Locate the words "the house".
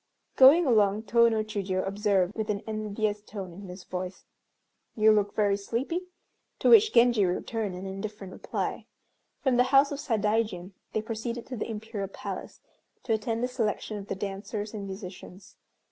9.57-9.91